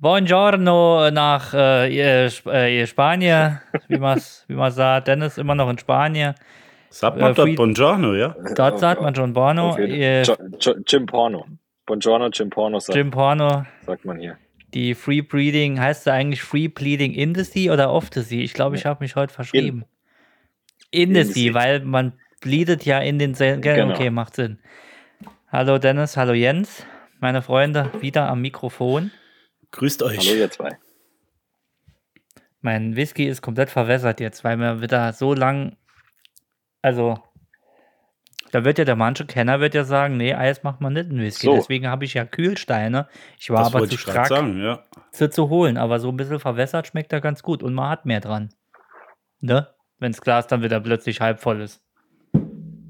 Buongiorno 0.00 1.10
nach 1.10 1.52
äh, 1.52 2.24
äh, 2.26 2.86
Spanien, 2.86 3.60
wie 3.88 3.98
man 3.98 4.18
wie 4.48 4.54
man 4.54 4.70
sagt. 4.72 5.08
Dennis 5.08 5.36
immer 5.36 5.54
noch 5.54 5.68
in 5.68 5.76
Spanien. 5.78 6.34
Sagt 6.88 7.18
man 7.18 7.32
Äh, 7.32 7.34
dort 7.34 7.54
Buongiorno, 7.56 8.14
ja? 8.14 8.34
Dort 8.56 8.78
sagt 8.78 9.02
man 9.02 9.14
schon 9.14 9.34
Borno. 9.34 9.76
Äh, 9.76 10.22
Jo- 10.22 10.74
Jim 10.86 11.04
Porno. 11.04 11.46
Buongiorno, 11.84 12.28
Jim 12.32 12.48
Porno 12.48 12.78
sagt, 12.80 12.96
Jim 12.96 13.10
Porno. 13.10 13.66
sagt 13.84 14.06
man 14.06 14.18
hier. 14.18 14.38
Die 14.72 14.94
Free 14.94 15.20
Breeding, 15.20 15.78
heißt 15.78 16.06
da 16.06 16.14
eigentlich 16.14 16.42
Free 16.42 16.68
Bleeding 16.68 17.12
in 17.12 17.34
the 17.34 17.44
Sea 17.44 17.70
oder 17.72 17.92
off 17.92 18.08
the 18.12 18.22
Sea? 18.22 18.42
Ich 18.42 18.54
glaube, 18.54 18.76
ich 18.76 18.86
habe 18.86 19.04
mich 19.04 19.16
heute 19.16 19.34
verschrieben. 19.34 19.84
In, 20.90 21.12
the 21.14 21.20
In 21.20 21.26
the 21.26 21.32
Sea, 21.32 21.52
sea. 21.52 21.54
weil 21.54 21.80
man 21.80 22.14
bleedet 22.40 22.86
ja 22.86 23.00
in 23.00 23.18
den. 23.18 23.34
Gell? 23.34 23.60
Genau. 23.60 23.92
Okay, 23.92 24.08
macht 24.08 24.34
Sinn. 24.36 24.58
Hallo 25.52 25.76
Dennis, 25.78 26.16
hallo 26.16 26.32
Jens, 26.32 26.86
meine 27.18 27.42
Freunde, 27.42 27.90
wieder 28.00 28.28
am 28.28 28.40
Mikrofon. 28.40 29.10
Grüßt 29.72 30.02
euch. 30.02 30.18
Hallo 30.18 30.38
ihr 30.38 30.50
zwei. 30.50 30.78
Mein 32.60 32.96
Whisky 32.96 33.26
ist 33.26 33.40
komplett 33.42 33.70
verwässert 33.70 34.20
jetzt, 34.20 34.44
weil 34.44 34.56
mir 34.56 34.82
wieder 34.82 35.12
so 35.12 35.32
lang, 35.32 35.76
also 36.82 37.18
da 38.52 38.64
wird 38.64 38.78
ja 38.78 38.84
der 38.84 38.96
manche 38.96 39.24
Kenner 39.26 39.60
wird 39.60 39.74
ja 39.74 39.84
sagen, 39.84 40.16
nee, 40.16 40.34
Eis 40.34 40.62
macht 40.62 40.80
man 40.80 40.92
nicht 40.92 41.08
in 41.08 41.20
Whisky. 41.20 41.46
So. 41.46 41.54
Deswegen 41.54 41.86
habe 41.88 42.04
ich 42.04 42.14
ja 42.14 42.24
Kühlsteine. 42.24 43.08
Ich 43.38 43.50
war 43.50 43.58
das 43.58 43.68
aber 43.68 43.80
wollte 43.80 43.94
zu 43.94 44.00
stark, 44.00 44.26
sagen, 44.26 44.60
ja. 44.60 44.84
sie 45.12 45.30
zu 45.30 45.48
holen. 45.48 45.76
Aber 45.78 46.00
so 46.00 46.08
ein 46.08 46.16
bisschen 46.16 46.40
verwässert 46.40 46.88
schmeckt 46.88 47.12
er 47.12 47.20
ganz 47.20 47.42
gut 47.42 47.62
und 47.62 47.74
man 47.74 47.88
hat 47.88 48.06
mehr 48.06 48.20
dran. 48.20 48.50
Ne? 49.40 49.68
Wenn 49.98 50.12
das 50.12 50.20
Glas 50.20 50.46
dann 50.48 50.62
wieder 50.62 50.80
plötzlich 50.80 51.20
halb 51.20 51.40
voll 51.40 51.60
ist. 51.60 51.82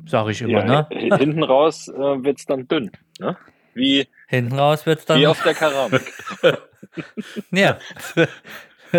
Sag 0.07 0.29
ich 0.29 0.41
immer, 0.43 0.65
Ja, 0.65 0.89
ne? 0.91 1.17
Hinten 1.19 1.43
raus 1.43 1.89
äh, 1.89 1.99
wird's 1.99 2.47
dann 2.47 2.67
dünn. 2.67 2.91
Ne? 3.19 3.37
Wie, 3.75 4.09
Hinten 4.29 4.59
raus 4.59 4.87
wird's 4.87 5.05
dann. 5.05 5.21
wie 5.21 5.27
auf 5.27 5.43
der 5.43 5.55
Keramik. 5.55 6.13
ja. 7.51 7.79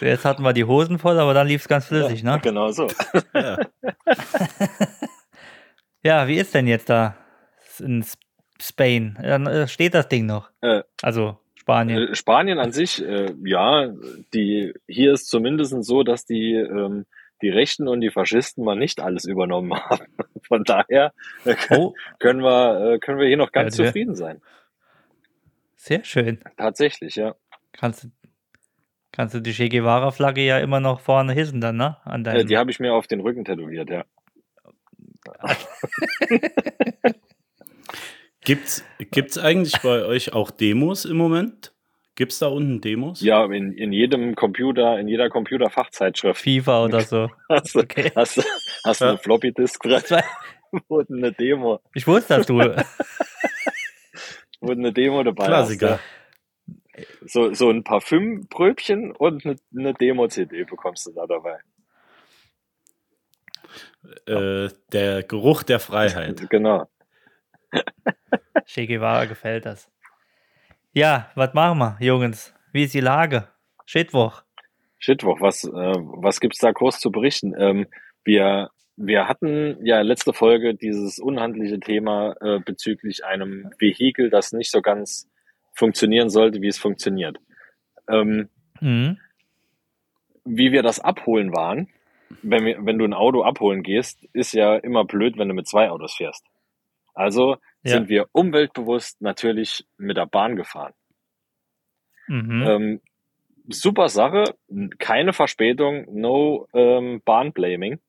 Jetzt 0.00 0.24
hatten 0.24 0.42
wir 0.42 0.52
die 0.52 0.64
Hosen 0.64 0.98
voll, 0.98 1.18
aber 1.18 1.32
dann 1.32 1.46
lief's 1.46 1.68
ganz 1.68 1.86
flüssig, 1.86 2.22
ne? 2.22 2.38
Genau 2.42 2.70
so. 2.70 2.88
ja. 3.34 3.56
Ja, 6.02 6.26
wie 6.28 6.36
ist 6.36 6.54
denn 6.54 6.66
jetzt 6.66 6.90
da 6.90 7.16
in 7.78 8.04
Spain? 8.60 9.18
Dann 9.22 9.46
äh, 9.46 9.68
steht 9.68 9.94
das 9.94 10.08
Ding 10.08 10.26
noch. 10.26 10.50
Äh, 10.60 10.82
Also 11.00 11.38
Spanien. 11.54 12.08
Äh, 12.08 12.14
Spanien 12.14 12.58
an 12.58 12.72
sich, 12.72 13.02
äh, 13.02 13.32
ja, 13.44 13.88
die, 14.34 14.74
hier 14.88 15.12
ist 15.12 15.28
zumindest 15.28 15.82
so, 15.84 16.02
dass 16.02 16.24
die, 16.24 16.54
ähm, 16.54 17.06
die 17.40 17.50
Rechten 17.50 17.88
und 17.88 18.00
die 18.00 18.10
Faschisten 18.10 18.64
mal 18.64 18.76
nicht 18.76 19.00
alles 19.00 19.24
übernommen 19.24 19.74
haben. 19.74 20.06
Von 20.46 20.64
daher 20.64 21.12
äh, 21.44 21.54
Oh, 21.70 21.94
können 22.18 22.42
wir, 22.42 22.94
äh, 22.94 22.98
können 22.98 23.18
wir 23.18 23.28
hier 23.28 23.36
noch 23.36 23.52
ganz 23.52 23.78
Ja, 23.78 23.86
zufrieden 23.86 24.14
sein. 24.16 24.42
Sehr 25.84 26.04
schön. 26.04 26.38
Tatsächlich, 26.56 27.16
ja. 27.16 27.34
Kannst 27.72 28.04
du, 28.04 28.08
kannst 29.10 29.34
du 29.34 29.40
die 29.40 29.52
Che 29.52 29.68
Guevara-Flagge 29.68 30.42
ja 30.42 30.58
immer 30.58 30.78
noch 30.80 31.00
vorne 31.00 31.32
hissen 31.32 31.60
dann, 31.60 31.76
ne? 31.76 31.96
An 32.04 32.20
Äh, 32.20 32.24
deinem, 32.24 32.46
die 32.46 32.56
habe 32.56 32.70
ich 32.70 32.78
mir 32.78 32.92
auf 32.94 33.06
den 33.08 33.20
Rücken 33.20 33.44
tätowiert, 33.44 33.90
ja. 33.90 34.04
Gibt's, 38.44 38.84
gibt's 38.98 39.38
eigentlich 39.38 39.80
bei 39.82 40.04
euch 40.04 40.32
auch 40.32 40.50
Demos 40.50 41.04
im 41.04 41.16
Moment? 41.16 41.72
Gibt's 42.16 42.40
da 42.40 42.48
unten 42.48 42.80
Demos? 42.80 43.20
Ja, 43.22 43.44
in, 43.46 43.72
in 43.72 43.92
jedem 43.92 44.34
Computer, 44.34 44.98
in 44.98 45.06
jeder 45.08 45.30
Computerfachzeitschrift 45.30 46.40
FIFA 46.42 46.84
oder 46.84 47.00
so. 47.04 47.30
hast 47.48 47.74
du, 47.74 47.80
Okay. 47.80 48.10
hast 48.16 48.36
du, 48.38 48.42
hast 48.84 49.00
du 49.00 49.04
Ja. 49.04 49.10
eine 49.12 49.18
Floppy-Disk 49.18 49.80
drin, 49.82 50.00
Zwei- 50.04 50.24
wo 50.88 51.00
eine 51.08 51.32
Demo, 51.32 51.80
Ich 51.94 52.06
wusste, 52.06 52.36
dass 52.38 52.46
du. 52.46 52.58
Wo 54.62 54.72
eine 54.72 54.92
Demo 54.92 55.22
dabei 55.22 55.46
Klassiker. 55.46 55.92
hast. 55.92 56.00
ja. 56.96 57.04
So, 57.26 57.54
so 57.54 57.70
ein 57.70 57.84
Parfümpröbchen 57.84 59.12
und 59.12 59.44
eine, 59.44 59.56
eine 59.76 59.94
Demo-CD 59.94 60.64
bekommst 60.64 61.06
du 61.06 61.12
da 61.12 61.26
dabei. 61.26 61.58
Äh, 64.26 64.68
der 64.92 65.22
Geruch 65.22 65.62
der 65.62 65.80
Freiheit. 65.80 66.46
Genau. 66.50 66.88
che 68.66 68.86
Guevara 68.86 69.24
gefällt 69.24 69.64
das. 69.64 69.88
Ja, 70.92 71.30
was 71.34 71.54
machen 71.54 71.78
wir, 71.78 71.96
Jungs? 72.00 72.52
Wie 72.72 72.84
ist 72.84 72.92
die 72.92 73.00
Lage? 73.00 73.48
Shitwoch. 73.86 74.42
Shitwoch, 74.98 75.40
was, 75.40 75.64
äh, 75.64 75.70
was 75.70 76.40
gibt's 76.40 76.58
da 76.58 76.70
groß 76.70 77.00
zu 77.00 77.10
berichten? 77.10 77.54
Ähm, 77.56 77.86
wir, 78.24 78.70
wir 78.96 79.28
hatten 79.28 79.84
ja 79.84 80.00
letzte 80.02 80.32
Folge 80.32 80.74
dieses 80.74 81.18
unhandliche 81.18 81.80
Thema 81.80 82.34
äh, 82.40 82.60
bezüglich 82.60 83.24
einem 83.24 83.70
Vehikel, 83.78 84.30
das 84.30 84.52
nicht 84.52 84.70
so 84.70 84.82
ganz 84.82 85.28
funktionieren 85.74 86.28
sollte, 86.30 86.60
wie 86.62 86.68
es 86.68 86.78
funktioniert. 86.78 87.38
Ähm, 88.08 88.48
Mhm. 88.80 89.18
wie 90.44 90.72
wir 90.72 90.82
das 90.82 90.98
abholen 90.98 91.54
waren, 91.54 91.88
wenn, 92.42 92.64
wir, 92.64 92.84
wenn 92.84 92.98
du 92.98 93.04
ein 93.04 93.14
Auto 93.14 93.42
abholen 93.44 93.82
gehst, 93.84 94.24
ist 94.32 94.52
ja 94.54 94.76
immer 94.76 95.04
blöd, 95.04 95.38
wenn 95.38 95.46
du 95.48 95.54
mit 95.54 95.68
zwei 95.68 95.88
Autos 95.90 96.14
fährst. 96.14 96.44
Also 97.14 97.56
Ja. 97.84 97.92
sind 97.92 98.08
wir 98.08 98.26
umweltbewusst 98.32 99.20
natürlich 99.22 99.86
mit 99.98 100.16
der 100.16 100.26
Bahn 100.26 100.56
gefahren. 100.56 100.94
Mhm. 102.26 102.62
Ähm, 102.66 103.00
super 103.68 104.08
Sache, 104.08 104.44
keine 104.98 105.32
Verspätung, 105.32 106.06
no 106.10 106.66
ähm, 106.74 107.22
Bahnblaming. 107.24 108.00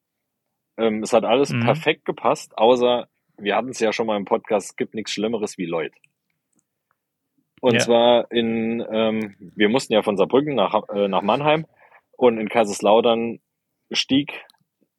Ähm, 0.78 1.04
es 1.04 1.14
hat 1.14 1.26
alles 1.26 1.52
Mhm. 1.52 1.60
perfekt 1.60 2.06
gepasst, 2.06 2.58
außer 2.58 3.08
wir 3.38 3.56
hatten 3.56 3.70
es 3.70 3.80
ja 3.80 3.94
schon 3.94 4.08
mal 4.08 4.18
im 4.18 4.26
Podcast, 4.26 4.72
es 4.72 4.76
gibt 4.76 4.94
nichts 4.94 5.12
Schlimmeres 5.12 5.58
wie 5.58 5.66
Leute. 5.66 5.96
Und 7.62 7.76
Ja. 7.76 7.80
zwar 7.82 8.32
in, 8.32 8.86
ähm, 8.92 9.36
wir 9.56 9.70
mussten 9.70 9.94
ja 9.94 10.02
von 10.04 10.18
Saarbrücken 10.18 10.56
nach, 10.56 10.88
äh, 10.90 11.08
nach 11.08 11.22
Mannheim 11.22 11.66
und 12.18 12.38
in 12.38 12.50
Kaiserslautern 12.50 13.40
stieg 13.92 14.46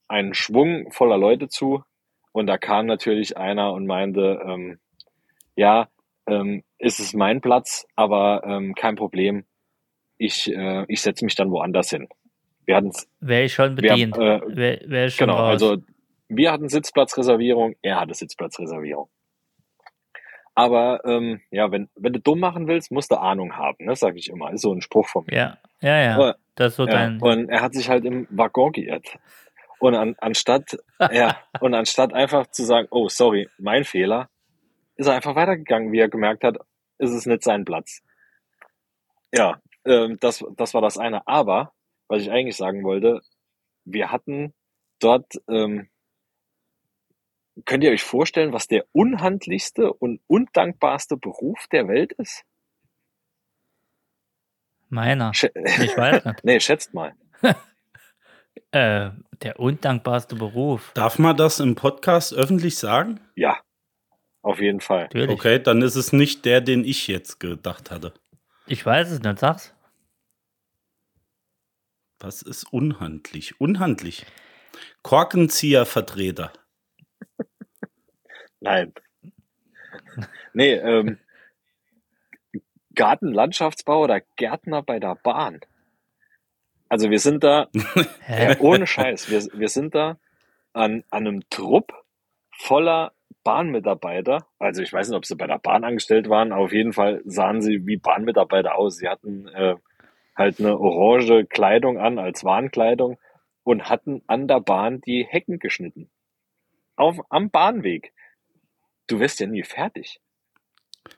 ein 0.08 0.34
Schwung 0.34 0.90
voller 0.92 1.18
Leute 1.18 1.48
zu 1.48 1.82
und 2.32 2.46
da 2.46 2.58
kam 2.58 2.86
natürlich 2.86 3.36
einer 3.36 3.72
und 3.72 3.86
meinte, 3.86 4.40
ähm, 4.46 4.78
ja, 5.56 5.88
ähm, 6.26 6.64
ist 6.78 7.00
es 7.00 7.14
mein 7.14 7.40
Platz, 7.40 7.86
aber 7.96 8.42
ähm, 8.46 8.74
kein 8.74 8.96
Problem, 8.96 9.44
ich, 10.18 10.50
äh, 10.54 10.84
ich 10.88 11.02
setze 11.02 11.24
mich 11.24 11.34
dann 11.34 11.50
woanders 11.50 11.90
hin. 11.90 12.08
Wir 12.66 12.76
hatten 12.76 12.92
Wäre 13.20 13.44
ich 13.44 13.52
schon 13.54 13.74
bedient. 13.74 14.16
äh, 14.16 14.40
Wäre 14.46 14.80
wär 14.86 15.10
schon 15.10 15.26
genau, 15.28 15.38
raus. 15.38 15.62
also 15.62 15.76
wir 16.28 16.50
hatten 16.52 16.68
Sitzplatzreservierung, 16.68 17.74
er 17.82 18.00
hatte 18.00 18.14
Sitzplatzreservierung. 18.14 19.08
Aber 20.54 21.00
ähm, 21.04 21.40
ja, 21.50 21.70
wenn, 21.72 21.88
wenn 21.96 22.12
du 22.12 22.20
dumm 22.20 22.38
machen 22.40 22.68
willst, 22.68 22.92
musst 22.92 23.10
du 23.10 23.16
Ahnung 23.16 23.56
haben, 23.56 23.84
ne, 23.84 23.96
sage 23.96 24.18
ich 24.18 24.30
immer. 24.30 24.52
Ist 24.52 24.62
so 24.62 24.72
ein 24.72 24.80
Spruch 24.82 25.08
von 25.08 25.24
mir. 25.26 25.36
ja, 25.36 25.58
ja, 25.80 26.00
ja. 26.02 26.14
Aber- 26.14 26.36
Das 26.54 26.76
so 26.76 26.86
Ja, 26.86 26.92
dein. 26.92 27.20
und 27.20 27.48
er 27.48 27.60
hat 27.60 27.74
sich 27.74 27.88
halt 27.88 28.04
im 28.04 28.28
Waggon 28.30 28.70
geirrt. 28.72 29.18
Und 29.80 29.96
an, 29.96 30.14
anstatt, 30.18 30.78
ja, 31.12 31.36
und 31.60 31.74
anstatt 31.74 32.12
einfach 32.14 32.46
zu 32.46 32.62
sagen, 32.64 32.86
oh, 32.92 33.08
sorry, 33.08 33.48
mein 33.58 33.84
Fehler, 33.84 34.28
ist 34.96 35.08
er 35.08 35.14
einfach 35.14 35.34
weitergegangen, 35.34 35.90
wie 35.90 35.98
er 35.98 36.08
gemerkt 36.08 36.44
hat, 36.44 36.56
ist 36.98 37.10
es 37.10 37.26
nicht 37.26 37.42
sein 37.42 37.64
Platz. 37.64 38.00
Ja, 39.34 39.60
ähm, 39.84 40.16
das, 40.20 40.44
das 40.56 40.72
war 40.72 40.80
das 40.80 40.96
eine. 40.96 41.26
Aber, 41.26 41.72
was 42.14 42.22
ich 42.22 42.30
eigentlich 42.30 42.56
sagen 42.56 42.84
wollte, 42.84 43.22
wir 43.84 44.12
hatten 44.12 44.54
dort, 45.00 45.34
ähm, 45.48 45.88
könnt 47.64 47.82
ihr 47.82 47.90
euch 47.90 48.04
vorstellen, 48.04 48.52
was 48.52 48.68
der 48.68 48.84
unhandlichste 48.92 49.92
und 49.92 50.20
undankbarste 50.28 51.16
Beruf 51.16 51.66
der 51.72 51.88
Welt 51.88 52.12
ist? 52.12 52.44
Meiner. 54.88 55.34
Schä 55.34 55.50
Ich 55.54 55.96
weiß 55.96 56.24
nicht. 56.24 56.40
nee, 56.44 56.60
schätzt 56.60 56.94
mal. 56.94 57.14
Äh, 58.70 59.10
der 59.42 59.60
undankbarste 59.60 60.34
Beruf. 60.34 60.92
Darf 60.94 61.20
man 61.20 61.36
das 61.36 61.60
im 61.60 61.76
Podcast 61.76 62.34
öffentlich 62.34 62.76
sagen? 62.76 63.20
Ja, 63.36 63.60
auf 64.42 64.60
jeden 64.60 64.80
Fall. 64.80 65.04
Natürlich. 65.04 65.30
Okay, 65.30 65.60
dann 65.60 65.80
ist 65.80 65.94
es 65.94 66.12
nicht 66.12 66.44
der, 66.44 66.60
den 66.60 66.84
ich 66.84 67.06
jetzt 67.06 67.38
gedacht 67.38 67.92
hatte. 67.92 68.12
Ich 68.66 68.84
weiß 68.84 69.12
es 69.12 69.20
nicht, 69.22 69.38
sag's. 69.38 69.73
Was 72.24 72.40
ist 72.40 72.72
unhandlich? 72.72 73.60
Unhandlich. 73.60 74.24
Korkenziehervertreter. 75.02 76.54
Nein. 78.60 78.94
Nee, 80.54 80.72
ähm, 80.72 81.18
Gartenlandschaftsbau 82.94 84.04
oder 84.04 84.22
Gärtner 84.36 84.82
bei 84.82 84.98
der 84.98 85.16
Bahn. 85.16 85.60
Also 86.88 87.10
wir 87.10 87.18
sind 87.18 87.44
da, 87.44 87.68
ja, 88.26 88.58
ohne 88.60 88.86
Scheiß, 88.86 89.28
wir, 89.28 89.42
wir 89.58 89.68
sind 89.68 89.94
da 89.94 90.18
an, 90.72 91.04
an 91.10 91.26
einem 91.26 91.50
Trupp 91.50 91.92
voller 92.56 93.12
Bahnmitarbeiter. 93.42 94.46
Also 94.58 94.80
ich 94.80 94.90
weiß 94.90 95.10
nicht, 95.10 95.16
ob 95.18 95.26
sie 95.26 95.36
bei 95.36 95.46
der 95.46 95.58
Bahn 95.58 95.84
angestellt 95.84 96.30
waren, 96.30 96.52
aber 96.52 96.64
auf 96.64 96.72
jeden 96.72 96.94
Fall 96.94 97.20
sahen 97.26 97.60
sie 97.60 97.86
wie 97.86 97.98
Bahnmitarbeiter 97.98 98.76
aus. 98.76 98.96
Sie 98.96 99.08
hatten 99.10 99.46
äh, 99.48 99.76
halt 100.36 100.58
eine 100.60 100.78
orange 100.78 101.46
Kleidung 101.46 101.98
an 101.98 102.18
als 102.18 102.44
Warnkleidung 102.44 103.18
und 103.62 103.88
hatten 103.88 104.22
an 104.26 104.48
der 104.48 104.60
Bahn 104.60 105.00
die 105.00 105.24
Hecken 105.28 105.58
geschnitten. 105.58 106.10
Auf, 106.96 107.18
am 107.30 107.50
Bahnweg. 107.50 108.12
Du 109.06 109.20
wirst 109.20 109.40
ja 109.40 109.46
nie 109.46 109.62
fertig. 109.64 110.20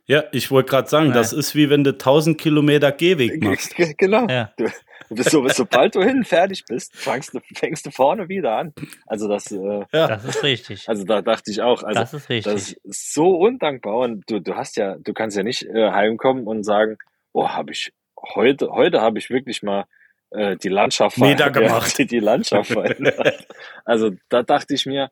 Ja, 0.07 0.25
ich 0.33 0.51
wollte 0.51 0.71
gerade 0.71 0.89
sagen, 0.89 1.09
Nee. 1.09 1.15
das 1.15 1.33
ist 1.33 1.55
wie 1.55 1.71
wenn 1.71 1.85
du 1.85 1.91
1000 1.93 2.39
Kilometer 2.39 2.91
Gehweg 2.91 3.43
machst. 3.43 3.75
Genau. 3.99 4.27
Ja. 4.27 4.53
Du, 4.57 5.15
bist 5.15 5.31
so, 5.31 5.47
sobald 5.49 5.95
du 5.95 6.03
hin 6.03 6.25
fertig 6.25 6.65
bist, 6.67 6.97
fängst 6.97 7.35
du, 7.35 7.41
fängst 7.55 7.87
du 7.87 7.93
vorne 7.93 8.29
wieder 8.29 8.57
an. 8.57 8.73
Also 9.07 9.29
das, 9.29 9.53
äh, 9.53 9.85
Ja, 9.93 10.09
Das 10.09 10.25
ist 10.25 10.43
richtig. 10.43 10.89
also 10.89 11.05
da 11.05 11.23
dachte 11.23 11.53
ich 11.53 11.63
auch, 11.63 11.85
also 11.85 12.01
das 12.01 12.15
ist 12.15 12.29
richtig. 12.29 12.53
das 12.53 12.73
ist 12.73 13.15
so 13.15 13.37
undankbar 13.37 13.99
und 13.99 14.29
du, 14.29 14.41
du 14.41 14.57
hast 14.57 14.77
ja, 14.77 14.97
du 14.99 15.13
kannst 15.13 15.37
ja 15.37 15.45
nicht 15.45 15.63
äh, 15.63 15.91
heimkommen 15.93 16.49
und 16.49 16.65
sagen, 16.65 16.97
oh, 17.33 17.49
habe 17.49 17.71
ich 17.71 17.93
heute, 18.35 18.71
heute 18.71 19.01
habe 19.01 19.19
ich 19.19 19.31
wirklich 19.31 19.63
mal 19.63 19.87
äh, 20.31 20.57
die 20.57 20.69
Landschaft 20.69 21.19
Meter 21.19 21.45
verändert. 21.53 21.69
gemacht. 21.69 21.99
Die, 21.99 22.07
die 22.07 22.19
Landschaft 22.21 22.73
verändert. 22.73 23.47
Also 23.85 24.11
da 24.29 24.43
dachte 24.43 24.75
ich 24.75 24.85
mir, 24.87 25.11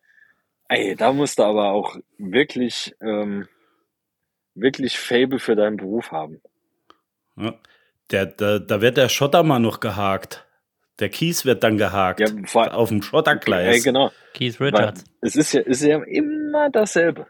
ey, 0.68 0.96
da 0.96 1.12
musst 1.12 1.38
du 1.38 1.44
aber 1.44 1.70
auch 1.70 1.96
wirklich, 2.18 2.94
ähm, 3.00 3.46
wirklich 4.54 4.98
Fable 4.98 5.38
für 5.38 5.54
deinen 5.56 5.76
Beruf 5.76 6.10
haben. 6.12 6.40
ja. 7.36 7.54
Der, 8.10 8.26
der, 8.26 8.60
da 8.60 8.82
wird 8.82 8.98
der 8.98 9.08
Schotter 9.08 9.42
mal 9.42 9.60
noch 9.60 9.80
gehakt. 9.80 10.46
Der 10.98 11.08
Kies 11.08 11.46
wird 11.46 11.64
dann 11.64 11.78
gehakt. 11.78 12.20
Ja, 12.20 12.26
vor, 12.44 12.74
auf 12.74 12.90
dem 12.90 13.00
Schottergleis. 13.00 13.76
ey, 13.76 13.80
genau. 13.80 14.10
Keith 14.34 14.60
Weil 14.60 14.68
Richards. 14.74 15.04
es 15.22 15.36
ist 15.36 15.54
ja, 15.54 15.62
ist 15.62 15.82
ja 15.82 16.02
immer 16.04 16.68
dasselbe. 16.68 17.26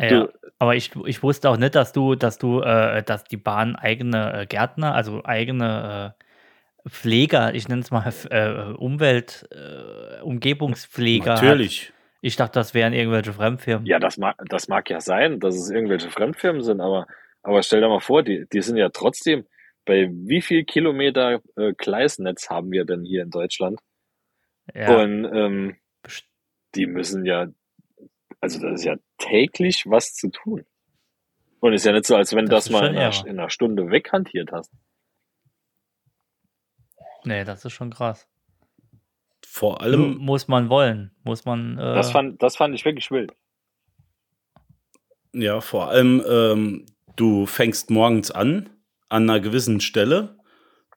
Ja, 0.00 0.08
Du, 0.08 0.32
aber 0.58 0.74
ich, 0.76 0.90
ich 1.06 1.22
wusste 1.22 1.50
auch 1.50 1.56
nicht, 1.56 1.74
dass 1.74 1.92
du, 1.92 2.14
dass 2.14 2.38
du, 2.38 2.60
äh, 2.60 3.02
dass 3.02 3.24
die 3.24 3.36
Bahn 3.36 3.76
eigene 3.76 4.42
äh, 4.42 4.46
Gärtner, 4.46 4.94
also 4.94 5.24
eigene 5.24 6.14
äh, 6.84 6.88
Pfleger, 6.88 7.54
ich 7.54 7.68
nenne 7.68 7.82
es 7.82 7.90
mal 7.90 8.12
äh, 8.30 8.74
Umwelt, 8.74 9.48
äh, 9.50 10.20
Umgebungspfleger. 10.22 11.34
Natürlich. 11.34 11.88
Hat. 11.88 11.92
Ich 12.22 12.36
dachte, 12.36 12.58
das 12.58 12.74
wären 12.74 12.92
irgendwelche 12.92 13.32
Fremdfirmen. 13.32 13.86
ja, 13.86 13.98
das 13.98 14.16
mag, 14.16 14.36
das 14.48 14.68
mag 14.68 14.88
ja 14.90 15.00
sein, 15.00 15.38
dass 15.40 15.54
es 15.56 15.70
irgendwelche 15.70 16.10
Fremdfirmen 16.10 16.62
sind, 16.62 16.80
aber, 16.80 17.06
aber 17.42 17.62
stell 17.62 17.80
dir 17.80 17.88
mal 17.88 18.00
vor, 18.00 18.22
die, 18.22 18.46
die 18.52 18.62
sind 18.62 18.76
ja 18.76 18.88
trotzdem, 18.88 19.46
bei 19.84 20.08
wie 20.10 20.42
viel 20.42 20.64
Kilometer 20.64 21.40
äh, 21.56 21.72
Gleisnetz 21.76 22.50
haben 22.50 22.72
wir 22.72 22.84
denn 22.84 23.04
hier 23.04 23.22
in 23.22 23.30
Deutschland? 23.30 23.78
Ja, 24.74 24.96
Und 24.96 25.24
ähm, 25.24 25.76
die 26.74 26.86
müssen 26.86 27.24
ja, 27.24 27.46
also 28.46 28.60
das 28.60 28.80
ist 28.80 28.84
ja 28.84 28.96
täglich 29.18 29.84
was 29.86 30.14
zu 30.14 30.30
tun. 30.30 30.64
Und 31.60 31.72
ist 31.72 31.84
ja 31.84 31.92
nicht 31.92 32.06
so, 32.06 32.14
als 32.14 32.32
wenn 32.34 32.44
du 32.44 32.50
Das 32.50 32.64
das, 32.64 32.72
mal 32.72 32.86
in 32.88 32.96
einer, 32.96 33.26
in 33.26 33.38
einer 33.40 33.50
Stunde 33.50 33.90
weghantiert 33.90 34.52
hast. 34.52 34.70
nee, 37.24 37.44
das 37.44 37.64
ist 37.64 37.72
schon 37.72 37.90
krass. 37.90 38.28
Vor 39.44 39.80
allem, 39.80 40.16
muss 40.18 40.48
man 40.48 40.68
wollen. 40.68 41.12
Muss 41.24 41.44
man. 41.44 41.78
Äh, 41.78 41.94
Das 41.94 42.12
fand, 42.12 42.42
das 42.42 42.56
fand 42.56 42.74
ich 42.74 42.84
wirklich 42.84 43.10
wild. 43.10 43.32
ja, 45.32 45.60
vor 45.60 45.88
allem, 45.90 46.22
ähm, 46.28 46.86
du 47.16 47.46
fängst 47.46 47.90
morgens 47.90 48.30
an, 48.30 48.70
an 49.08 49.28
einer 49.28 49.40
gewissen 49.40 49.80
Stelle, 49.80 50.38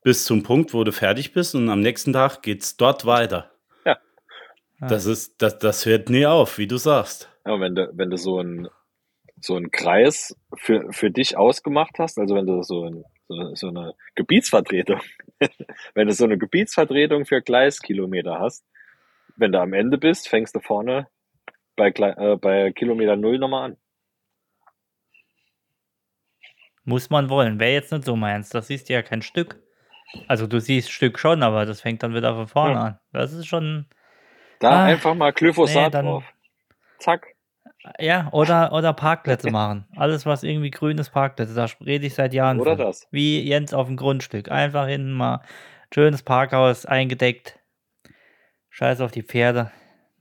bis 0.04 0.26
zum 0.26 0.44
Punkt, 0.44 0.74
wo 0.74 0.84
du 0.84 0.92
fertig 0.92 1.34
bist 1.34 1.56
und 1.56 1.70
am 1.70 1.80
nächsten 1.82 2.14
Tag 2.14 2.42
geht's 2.44 2.78
dort 2.78 3.06
weiter. 3.06 3.52
Ja. 3.86 3.98
Ja. 4.82 4.88
Das 4.88 5.06
ist, 5.06 5.42
das, 5.42 5.58
das 5.60 5.86
hört 5.86 6.10
nie 6.10 6.26
auf, 6.26 6.58
wie 6.58 6.68
du 6.68 6.78
sagst. 6.78 7.29
Aber 7.44 7.60
wenn 7.62 7.76
du, 7.76 7.90
wenn 7.94 8.10
du 8.10 8.18
so 8.18 8.40
einen 8.40 8.68
so 9.42 9.56
einen 9.56 9.72
Kreis 9.72 10.36
für, 10.58 10.92
für 10.92 11.10
dich 11.12 11.38
ausgemacht 11.38 11.98
hast, 11.98 12.20
also 12.20 12.36
wenn 12.36 12.46
du 12.46 12.62
so, 12.62 12.84
ein, 12.84 13.06
so, 13.30 13.56
so 13.56 13.68
eine 13.70 13.96
Gebietsvertretung, 14.16 15.00
wenn 15.94 16.08
du 16.08 16.14
so 16.14 16.26
eine 16.26 16.38
Gebietsvertretung 16.38 17.26
für 17.26 17.42
Gleiskilometer 17.42 18.38
hast, 18.40 18.66
wenn 19.38 19.54
du 19.54 19.62
am 19.62 19.72
Ende 19.72 19.98
bist, 19.98 20.28
fängst 20.28 20.56
du 20.56 20.60
vorne 20.60 21.08
bei, 21.78 21.88
äh, 21.90 22.36
bei 22.36 22.74
Kilometer 22.74 23.16
Null 23.16 23.40
nochmal 23.40 23.72
an. 23.72 23.78
Muss 26.84 27.10
man 27.10 27.30
wollen. 27.30 27.60
Wäre 27.60 27.72
jetzt 27.74 27.92
nicht 27.92 28.04
so 28.06 28.16
meins. 28.16 28.50
Das 28.50 28.68
siehst 28.68 28.90
du 28.90 28.94
ja 28.94 29.02
kein 29.02 29.22
Stück. 29.22 29.62
Also 30.28 30.48
du 30.48 30.60
siehst 30.60 30.92
Stück 30.92 31.20
schon, 31.20 31.44
aber 31.44 31.66
das 31.66 31.82
fängt 31.82 32.02
dann 32.04 32.16
wieder 32.16 32.34
von 32.36 32.48
vorne 32.48 32.74
Ja. 32.74 32.82
an. 32.82 33.00
Das 33.14 33.32
ist 33.34 33.46
schon. 33.46 33.86
Da 34.60 34.72
Ah, 34.72 34.84
einfach 34.86 35.14
mal 35.16 35.32
Glyphosat 35.32 35.86
nee, 35.86 35.90
dann- 35.92 36.06
drauf. 36.06 36.24
Zack. 37.00 37.36
Ja, 37.98 38.30
oder, 38.32 38.74
oder 38.74 38.94
Parkplätze 38.94 39.52
machen. 39.52 39.88
Alles, 39.96 40.26
was 40.26 40.44
irgendwie 40.44 40.72
grün 40.72 40.98
ist, 40.98 41.12
Parkplätze. 41.12 41.54
Da 41.54 41.66
rede 41.86 42.08
ich 42.08 42.14
seit 42.14 42.34
Jahren. 42.34 42.60
Oder 42.60 42.76
von. 42.76 42.86
das. 42.86 43.08
Wie 43.12 43.42
Jens 43.42 43.74
auf 43.74 43.88
dem 43.88 43.98
Grundstück. 43.98 44.52
Einfach 44.52 44.88
hinten 44.88 45.14
mal 45.14 45.42
schönes 45.94 46.24
Parkhaus 46.24 46.86
eingedeckt. 46.86 47.60
Scheiß 48.70 49.02
auf 49.02 49.12
die 49.12 49.24
Pferde. 49.24 49.72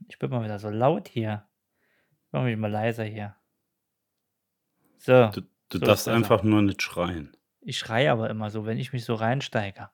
Ich 0.09 0.19
bin 0.19 0.31
mal 0.31 0.43
wieder 0.43 0.59
so 0.59 0.71
laut 0.71 1.09
hier. 1.09 1.45
Mach 2.31 2.45
mich 2.45 2.57
mal 2.57 2.71
leiser 2.71 3.05
hier. 3.05 3.35
So. 4.99 5.29
Du, 5.29 5.41
du 5.41 5.79
So 5.79 5.79
darfst 5.79 6.09
einfach 6.09 6.43
nur 6.43 6.63
nicht 6.63 6.83
schreien. 6.83 7.37
Ich 7.61 7.79
schreie 7.79 8.11
aber 8.11 8.31
immer 8.31 8.51
so, 8.51 8.67
wenn 8.67 8.79
ich 8.79 8.93
mich 8.93 9.05
so 9.05 9.15
reinsteige. 9.15 9.91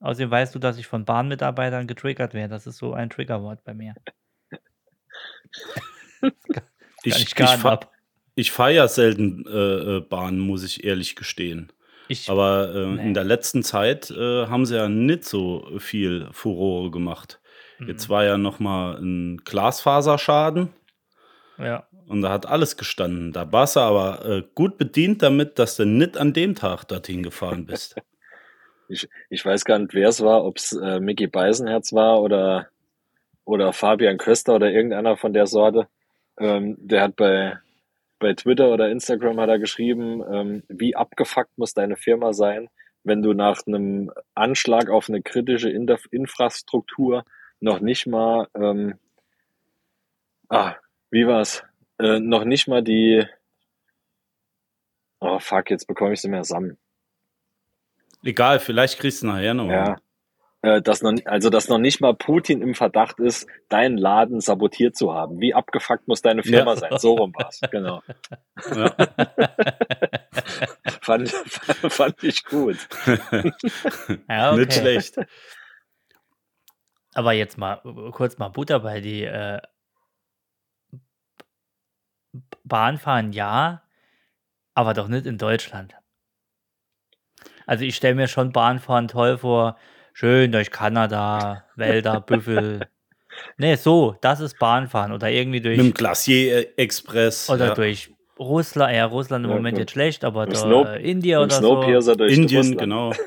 Außerdem 0.00 0.30
weißt 0.30 0.54
du, 0.54 0.58
dass 0.58 0.78
ich 0.78 0.86
von 0.86 1.04
Bahnmitarbeitern 1.04 1.86
getriggert 1.86 2.32
werde. 2.32 2.54
Das 2.54 2.66
ist 2.66 2.78
so 2.78 2.94
ein 2.94 3.10
Triggerwort 3.10 3.64
bei 3.64 3.74
mir. 3.74 3.94
Ich, 7.02 7.16
ich 7.16 7.22
ich, 7.22 7.34
fahr, 7.34 7.80
fahre 8.38 8.74
ja 8.74 8.86
selten 8.86 9.46
äh, 9.46 9.96
äh, 9.96 10.00
Bahn, 10.00 10.38
muss 10.38 10.62
ich 10.64 10.84
ehrlich 10.84 11.16
gestehen. 11.16 11.72
Ich, 12.08 12.28
Aber 12.28 12.74
äh, 12.74 12.86
Nee. 12.86 13.06
in 13.06 13.14
der 13.14 13.24
letzten 13.24 13.62
Zeit 13.62 14.10
äh, 14.10 14.46
haben 14.48 14.66
sie 14.66 14.76
ja 14.76 14.86
nicht 14.88 15.24
so 15.24 15.78
viel 15.78 16.28
Furore 16.32 16.90
gemacht. 16.90 17.40
Jetzt 17.86 18.08
Mhm. 18.08 18.12
war 18.12 18.24
ja 18.24 18.36
noch 18.36 18.58
mal 18.60 18.98
ein 19.00 19.38
Glasfaserschaden 19.44 20.68
ja, 21.56 21.86
und 22.06 22.20
da 22.20 22.30
hat 22.30 22.44
alles 22.44 22.76
gestanden. 22.76 23.32
Da 23.32 23.50
warst 23.50 23.76
du 23.76 23.80
aber 23.80 24.24
äh, 24.26 24.42
gut 24.54 24.76
bedient 24.76 25.22
damit, 25.22 25.58
dass 25.58 25.76
du 25.76 25.86
nicht 25.86 26.18
an 26.18 26.34
dem 26.34 26.54
Tag 26.54 26.84
dorthin 26.84 27.22
gefahren 27.22 27.64
bist. 27.66 27.96
Ich, 28.92 29.08
ich 29.28 29.44
weiß 29.46 29.64
gar 29.64 29.78
nicht, 29.78 29.94
wer 29.94 30.08
es 30.08 30.20
war, 30.20 30.44
ob 30.44 30.56
es 30.56 30.72
äh, 30.72 30.98
Mickey 30.98 31.28
Beisenherz 31.28 31.92
war 31.92 32.20
oder, 32.20 32.66
oder 33.44 33.72
Fabian 33.72 34.18
Köster 34.18 34.56
oder 34.56 34.72
irgendeiner 34.72 35.16
von 35.16 35.32
der 35.32 35.46
Sorte. 35.46 35.86
Ähm, 36.38 36.76
der 36.78 37.02
hat 37.02 37.16
bei, 37.16 37.58
bei 38.18 38.34
Twitter 38.34 38.68
oder 38.68 38.90
Instagram 38.90 39.40
hat 39.40 39.48
er 39.48 39.58
geschrieben, 39.58 40.22
ähm, 40.30 40.62
wie 40.68 40.96
abgefuckt 40.96 41.56
muss 41.56 41.74
deine 41.74 41.96
Firma 41.96 42.32
sein, 42.32 42.68
wenn 43.04 43.22
du 43.22 43.32
nach 43.32 43.66
einem 43.66 44.12
Anschlag 44.34 44.90
auf 44.90 45.08
eine 45.08 45.22
kritische 45.22 45.70
Inter 45.70 45.98
Infrastruktur 46.10 47.24
noch 47.60 47.80
nicht 47.80 48.06
mal, 48.06 48.48
ähm, 48.54 48.94
ah, 50.48 50.74
wie 51.10 51.26
war's? 51.26 51.62
Äh, 51.98 52.20
noch 52.20 52.44
nicht 52.44 52.68
mal 52.68 52.82
die, 52.82 53.26
oh 55.20 55.38
fuck, 55.38 55.70
jetzt 55.70 55.86
bekomme 55.86 56.14
ich 56.14 56.20
sie 56.20 56.28
mehr 56.28 56.42
zusammen. 56.42 56.78
Egal, 58.22 58.60
vielleicht 58.60 58.98
kriegst 58.98 59.22
du 59.22 59.26
nachher 59.26 59.54
noch. 59.54 59.68
Ja. 59.68 59.96
Äh, 60.62 60.82
dass 60.82 61.00
noch, 61.02 61.14
also, 61.24 61.48
dass 61.48 61.68
noch 61.68 61.78
nicht 61.78 62.00
mal 62.02 62.14
Putin 62.14 62.60
im 62.60 62.74
Verdacht 62.74 63.18
ist, 63.18 63.46
deinen 63.70 63.96
Laden 63.96 64.40
sabotiert 64.40 64.94
zu 64.94 65.14
haben. 65.14 65.40
Wie 65.40 65.54
abgefuckt 65.54 66.06
muss 66.06 66.20
deine 66.20 66.42
Firma 66.42 66.72
Ja. 66.72 66.76
sein? 66.76 66.98
So 66.98 67.14
rum 67.14 67.32
war's. 67.34 67.60
Genau. 67.70 68.02
Ja. 68.74 68.94
Fand, 71.02 71.30
fand 71.30 72.22
ich 72.22 72.44
gut. 72.44 72.76
ja 74.28 74.54
Nicht 74.54 74.70
okay. 74.70 74.80
schlecht. 74.80 75.16
Aber 77.14 77.32
jetzt 77.32 77.56
mal 77.58 77.80
kurz 78.12 78.38
mal 78.38 78.48
Butter 78.48 78.80
bei 78.80 79.00
die 79.00 79.24
äh, 79.24 79.60
Bahnfahren, 82.64 83.32
ja, 83.32 83.82
aber 84.74 84.94
doch 84.94 85.08
nicht 85.08 85.26
in 85.26 85.38
Deutschland. 85.38 85.94
Also 87.66 87.84
ich 87.84 87.96
stelle 87.96 88.14
mir 88.14 88.28
schon 88.28 88.52
Bahnfahren 88.52 89.08
toll 89.08 89.38
vor, 89.38 89.76
schön 90.12 90.52
durch 90.52 90.70
Kanada, 90.70 91.64
Wälder, 91.76 92.20
Büffel. 92.26 92.88
Nee, 93.56 93.76
so, 93.76 94.16
das 94.20 94.40
ist 94.40 94.58
Bahnfahren 94.58 95.12
oder 95.12 95.30
irgendwie 95.30 95.60
durch 95.60 95.76
Mit 95.78 95.86
dem 95.86 95.94
Glacier 95.94 96.78
Express. 96.78 97.48
oder 97.48 97.68
ja. 97.68 97.74
durch 97.74 98.10
Russland, 98.38 98.94
ja, 98.94 99.04
Russland 99.06 99.44
im 99.44 99.50
Ja, 99.50 99.56
Moment 99.56 99.74
mit- 99.76 99.80
jetzt 99.82 99.92
schlecht, 99.92 100.24
aber 100.24 100.46
mit 100.46 100.54
da, 100.56 100.60
Snow- 100.60 100.86
äh, 100.88 101.10
India 101.10 101.38
Mit 101.40 101.46
oder 101.52 101.60
so. 101.60 101.68
Snowpiercer 101.74 102.16
durch 102.16 102.32
Indien, 102.36 102.76
genau. 102.76 103.12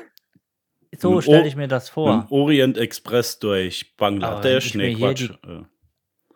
So 0.96 1.14
mit 1.16 1.24
stelle 1.24 1.48
ich 1.48 1.56
mir 1.56 1.66
das 1.66 1.86
Mit 1.86 1.94
vor. 1.94 2.12
dem 2.12 2.26
Orient 2.30 2.78
Express 2.78 3.40
durch 3.40 3.96
Bangladesch. 3.96 4.74
Mir 4.76 4.94
Quatsch. 4.94 5.28
hier 5.42 5.50
Äh, 5.50 5.62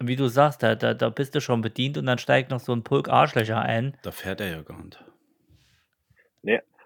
Wie 0.00 0.16
du 0.16 0.26
sagst, 0.26 0.64
da, 0.64 0.74
da, 0.74 0.94
da 0.94 1.10
bist 1.10 1.36
du 1.36 1.40
schon 1.40 1.60
bedient 1.60 1.96
und 1.96 2.06
dann 2.06 2.18
steigt 2.18 2.50
noch 2.50 2.58
so 2.58 2.72
ein 2.72 2.82
Pulk 2.82 3.08
Arschlöcher 3.08 3.60
ein. 3.60 3.96
Da 4.02 4.10
fährt 4.10 4.40
er 4.40 4.48
ja 4.50 4.62
gar 4.62 4.82
nicht. 4.82 4.98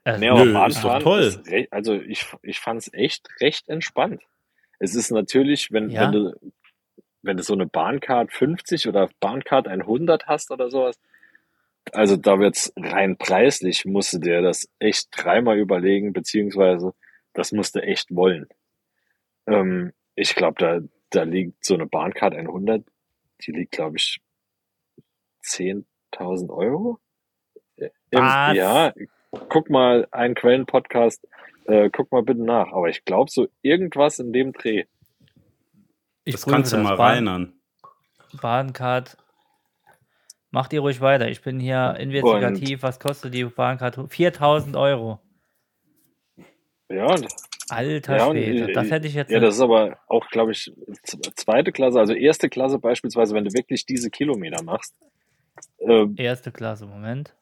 Also, 0.04 0.20
Nee, 0.20 0.30
Nö, 0.44 0.52
Bahnfahren 0.52 0.70
ist 0.70 0.84
doch 0.84 0.98
toll. 1.02 1.20
ist 1.20 1.72
also 1.72 1.94
ich, 1.94 2.26
ich 2.42 2.58
fand 2.60 2.80
es 2.80 2.92
echt 2.92 3.28
recht 3.40 3.68
entspannt. 3.68 4.22
Es 4.78 4.94
ist 4.96 5.10
natürlich, 5.10 5.70
wenn, 5.72 5.90
Ja. 5.90 6.02
wenn 6.02 6.12
du 6.12 6.52
wenn 7.24 7.36
du 7.36 7.44
so 7.44 7.52
eine 7.52 7.66
Bahncard 7.66 8.32
50 8.32 8.88
oder 8.88 9.08
Bahncard 9.20 9.68
100 9.68 10.26
hast 10.26 10.50
oder 10.50 10.70
sowas, 10.70 10.98
also 11.92 12.16
da 12.16 12.40
wird's 12.40 12.72
rein 12.76 13.16
preislich, 13.16 13.84
musst 13.84 14.12
du 14.14 14.18
dir 14.18 14.42
das 14.42 14.68
echt 14.80 15.08
dreimal 15.12 15.56
überlegen, 15.58 16.12
beziehungsweise 16.12 16.94
das 17.32 17.52
musst 17.52 17.76
du 17.76 17.80
echt 17.82 18.12
wollen. 18.14 18.48
Ähm, 19.46 19.92
ich 20.16 20.34
glaube, 20.34 20.56
da, 20.58 20.80
da 21.10 21.22
liegt 21.22 21.64
so 21.64 21.74
eine 21.74 21.86
Bahncard 21.86 22.34
100, 22.34 22.84
die 23.46 23.52
liegt, 23.52 23.70
glaube 23.72 23.98
ich, 23.98 24.20
10.000 25.44 26.50
Euro 26.50 26.98
Im, 27.76 27.90
Was? 28.10 28.56
ja, 28.56 28.92
guck 29.48 29.70
mal 29.70 30.06
einen 30.10 30.34
Quellenpodcast, 30.34 31.26
äh, 31.66 31.90
guck 31.90 32.12
mal 32.12 32.22
bitte 32.22 32.42
nach. 32.44 32.72
Aber 32.72 32.88
ich 32.88 33.04
glaube 33.04 33.30
so 33.30 33.48
irgendwas 33.62 34.18
in 34.18 34.32
dem 34.32 34.52
Dreh. 34.52 34.84
Ich 36.24 36.34
Das 36.34 36.46
kannst 36.46 36.72
du 36.72 36.78
mal 36.78 36.96
Bahn- 36.96 37.14
reinern. 37.14 37.52
Bahncard. 38.40 39.16
Macht 40.50 40.72
ihr 40.72 40.80
ruhig 40.80 41.00
weiter. 41.00 41.28
Ich 41.28 41.42
bin 41.42 41.58
hier 41.58 41.96
investigativ. 41.98 42.82
Was 42.82 43.00
kostet 43.00 43.32
die 43.34 43.44
Bahncard? 43.44 43.98
4000 44.12 44.76
Euro. 44.76 45.20
Ja, 46.90 47.06
und- 47.06 47.26
Alter 47.70 48.16
ja, 48.18 48.26
und, 48.26 48.36
Schwede. 48.36 48.72
Das 48.72 48.90
hätte 48.90 49.06
ich 49.06 49.14
jetzt 49.14 49.30
ja, 49.30 49.38
nicht- 49.38 49.48
das 49.48 49.54
ist 49.54 49.62
aber 49.62 49.98
auch, 50.08 50.28
glaube 50.28 50.52
ich, 50.52 50.70
zweite 51.36 51.72
Klasse, 51.72 51.98
also 51.98 52.12
erste 52.12 52.50
Klasse 52.50 52.78
beispielsweise, 52.78 53.34
wenn 53.34 53.44
du 53.44 53.52
wirklich 53.54 53.86
diese 53.86 54.10
Kilometer 54.10 54.62
machst. 54.62 54.94
Äh, 55.78 56.06
erste 56.16 56.52
Klasse. 56.52 56.84
Moment. 56.86 57.34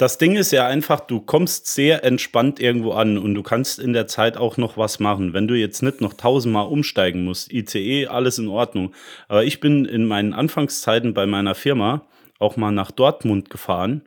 Das 0.00 0.16
Ding 0.16 0.34
ist 0.36 0.50
ja 0.50 0.66
einfach, 0.66 1.00
du 1.00 1.20
kommst 1.20 1.66
sehr 1.66 2.04
entspannt 2.04 2.58
irgendwo 2.58 2.92
an 2.92 3.18
und 3.18 3.34
du 3.34 3.42
kannst 3.42 3.78
in 3.78 3.92
der 3.92 4.06
Zeit 4.06 4.38
auch 4.38 4.56
noch 4.56 4.78
was 4.78 4.98
machen. 4.98 5.34
Wenn 5.34 5.46
du 5.46 5.54
jetzt 5.54 5.82
nicht 5.82 6.00
noch 6.00 6.14
tausendmal 6.14 6.68
umsteigen 6.68 7.22
musst, 7.22 7.52
ICE, 7.52 8.06
alles 8.06 8.38
in 8.38 8.48
Ordnung. 8.48 8.94
Aber 9.28 9.44
ich 9.44 9.60
bin 9.60 9.84
in 9.84 10.06
meinen 10.06 10.32
Anfangszeiten 10.32 11.12
bei 11.12 11.26
meiner 11.26 11.54
Firma 11.54 12.00
auch 12.38 12.56
mal 12.56 12.70
nach 12.70 12.92
Dortmund 12.92 13.50
gefahren 13.50 14.00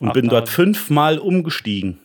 und 0.00 0.14
bin 0.14 0.28
dort 0.28 0.48
8000. 0.48 0.48
fünfmal 0.48 1.18
umgestiegen. 1.20 2.00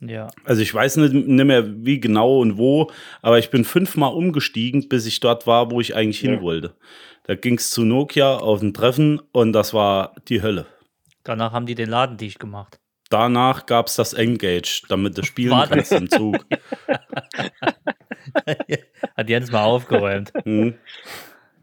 Ja. 0.00 0.26
Also 0.42 0.60
ich 0.60 0.74
weiß 0.74 0.96
nicht, 0.96 1.14
nicht 1.14 1.44
mehr 1.44 1.64
wie 1.86 2.00
genau 2.00 2.40
und 2.40 2.58
wo, 2.58 2.90
aber 3.22 3.38
ich 3.38 3.50
bin 3.50 3.64
fünfmal 3.64 4.12
umgestiegen, 4.12 4.88
bis 4.88 5.06
ich 5.06 5.20
dort 5.20 5.46
war, 5.46 5.70
wo 5.70 5.80
ich 5.80 5.94
eigentlich 5.94 6.18
hin 6.18 6.32
Ja. 6.34 6.42
wollte. 6.42 6.74
Da 7.22 7.36
ging 7.36 7.54
es 7.54 7.70
zu 7.70 7.84
Nokia 7.84 8.38
auf 8.38 8.62
ein 8.62 8.74
Treffen 8.74 9.22
und 9.30 9.52
das 9.52 9.74
war 9.74 10.16
die 10.26 10.42
Hölle. 10.42 10.66
Danach 11.24 11.52
haben 11.52 11.66
die 11.66 11.74
den 11.74 11.88
Laden 11.88 12.16
dicht 12.16 12.38
gemacht. 12.38 12.78
Danach 13.10 13.66
gab 13.66 13.86
es 13.86 13.96
das 13.96 14.12
Engage, 14.12 14.82
damit 14.88 15.18
du 15.18 15.22
spielen 15.24 15.50
War 15.52 15.66
kannst 15.66 15.92
im 15.92 16.08
Zug. 16.08 16.44
Hat 19.16 19.28
Jens 19.28 19.50
mal 19.52 19.64
aufgeräumt. 19.64 20.32
Hm. 20.44 20.74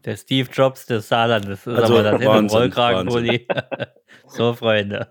Der 0.04 0.16
Steve 0.16 0.48
Jobs 0.50 0.86
des 0.86 1.08
Saarlandes. 1.08 1.64
Das 1.64 1.74
ist 1.74 1.80
Also, 1.80 1.98
aber 1.98 2.10
das 2.10 2.24
Wahnsinn, 2.24 2.58
Rollkragenpulli. 2.58 3.46
so, 4.26 4.54
Freunde. 4.54 5.08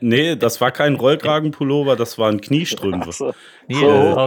Nee, 0.00 0.36
das 0.36 0.60
war 0.60 0.70
kein 0.70 0.94
Rollkragenpullover, 0.96 1.96
das 1.96 2.18
waren 2.18 2.40
Kniestrümpfe. 2.40 3.12
so. 3.12 3.32
Nee, 3.68 3.76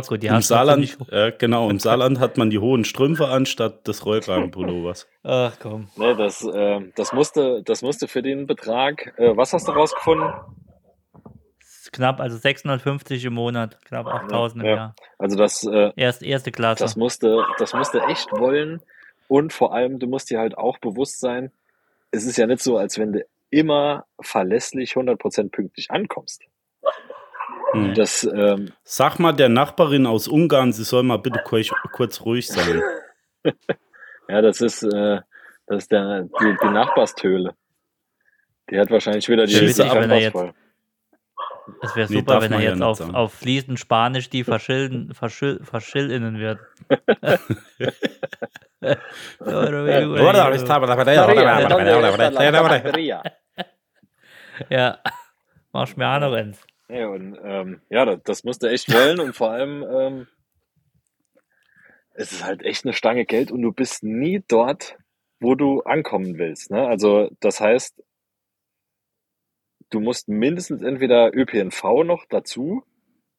gut. 0.07 0.23
Die 0.23 0.27
Im 0.27 0.41
Saarland, 0.41 0.97
äh, 1.12 1.31
genau, 1.38 1.69
im 1.69 1.79
Saarland 1.79 2.19
hat 2.19 2.38
man 2.38 2.50
die 2.50 2.59
hohen 2.59 2.85
Strümpfe 2.85 3.27
anstatt 3.27 3.88
des 3.88 4.05
Rollkragenpullovers. 4.05 5.07
Ach 5.23 5.53
komm. 5.62 5.88
Ne, 5.97 6.15
das, 6.15 6.43
äh, 6.45 6.79
das, 6.95 7.13
musste, 7.13 7.62
das 7.63 7.81
musste 7.81 8.07
für 8.07 8.21
den 8.21 8.47
Betrag, 8.47 9.13
äh, 9.17 9.35
was 9.35 9.53
hast 9.53 9.67
du 9.67 9.71
rausgefunden? 9.71 10.29
Knapp, 11.91 12.19
also 12.19 12.38
650 12.38 13.23
im 13.25 13.33
Monat. 13.33 13.77
Knapp 13.85 14.07
8000 14.07 14.63
im 14.63 14.69
Ja. 14.69 14.75
Jahr. 14.75 14.95
Also 15.19 15.38
das, 15.38 15.63
äh, 15.63 15.91
Erst, 15.95 16.23
erste 16.23 16.51
Klasse. 16.51 16.83
das 16.83 16.95
musste, 16.95 17.43
das 17.59 17.73
musste 17.73 18.01
echt 18.01 18.31
wollen. 18.31 18.81
Und 19.27 19.53
vor 19.53 19.73
allem, 19.73 20.00
du 20.00 20.07
musst 20.07 20.29
dir 20.31 20.39
halt 20.39 20.57
auch 20.57 20.79
bewusst 20.79 21.19
sein, 21.19 21.51
es 22.12 22.25
ist 22.25 22.38
ja 22.38 22.45
nicht 22.47 22.62
so, 22.62 22.77
als 22.77 22.97
wenn 23.00 23.13
du 23.13 23.25
immer 23.53 24.05
verlässlich 24.19 24.93
100% 24.93 25.51
pünktlich 25.51 25.91
ankommst. 25.91 26.41
Hm. 27.72 27.93
Das, 27.93 28.24
ähm, 28.24 28.72
Sag 28.83 29.19
mal 29.19 29.33
der 29.33 29.50
Nachbarin 29.50 30.05
aus 30.05 30.27
Ungarn, 30.27 30.74
sie 30.74 30.83
soll 30.83 31.03
mal 31.03 31.17
bitte 31.17 31.41
kurz, 31.43 31.69
kurz 31.91 32.22
ruhig 32.22 32.48
sein. 32.48 32.81
ja, 34.27 34.41
das 34.41 34.62
ist, 34.62 34.83
äh, 34.83 35.22
das 35.67 35.83
ist 35.83 35.91
der, 35.91 36.24
die, 36.24 36.57
die 36.62 36.69
Nachbarstöhle. 36.69 37.55
Die 38.69 38.79
hat 38.79 38.89
wahrscheinlich 38.91 39.27
wieder 39.29 39.45
die 39.45 39.53
Ja, 39.53 39.60
die 39.60 39.67
witzig, 39.67 39.93
wenn 39.93 40.12
er 40.12 40.19
jetzt- 40.19 40.31
voll. 40.33 40.53
Es 41.81 41.95
wäre 41.95 42.12
Nee, 42.12 42.19
super, 42.19 42.33
darf 42.33 42.43
wenn 42.43 42.51
er 42.51 42.60
ja 42.60 42.65
jetzt 42.72 42.75
nicht 42.75 42.83
auf, 42.83 42.98
sagen. 42.98 43.15
auf 43.15 43.33
fließend 43.36 43.79
Spanisch 43.79 44.29
die 44.29 44.43
verschillen, 44.43 45.13
verschill, 45.13 45.62
verschillinnen 45.63 46.38
wird. 46.38 46.60
ja, 54.69 55.00
machst 55.72 55.98
mir 55.98 56.07
auch 56.07 56.19
noch 56.19 56.33
eins. 56.33 56.65
Ja, 56.89 57.07
und 57.07 57.38
ähm, 57.43 57.81
ja, 57.89 58.05
das, 58.05 58.19
das 58.24 58.43
musste 58.43 58.69
echt 58.69 58.91
wollen 58.93 59.19
und 59.19 59.33
vor 59.36 59.51
allem, 59.51 59.83
ähm, 59.83 60.27
es 62.13 62.31
ist 62.31 62.43
halt 62.43 62.62
echt 62.63 62.86
eine 62.86 62.93
Stange 62.93 63.25
Geld 63.25 63.51
und 63.51 63.62
du 63.62 63.72
bist 63.72 64.03
nie 64.03 64.43
dort, 64.48 64.98
wo 65.39 65.55
du 65.55 65.81
ankommen 65.81 66.38
willst. 66.38 66.69
Ne? 66.72 66.86
Also 66.86 67.29
das 67.39 67.60
heißt, 67.60 68.03
du 69.89 70.00
musst 70.00 70.27
mindestens 70.27 70.81
entweder 70.83 71.31
ÖPNV 71.36 72.03
noch 72.03 72.25
dazu 72.29 72.83